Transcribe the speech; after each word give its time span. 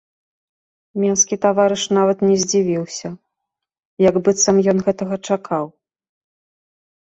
Менскі 1.01 1.35
таварыш 1.45 1.83
нават 1.97 2.17
не 2.27 2.37
задзівіўся, 2.43 3.07
як 4.07 4.17
быццам 4.29 4.55
ён 4.75 4.83
гэтага 4.89 5.15
чакаў. 5.29 5.65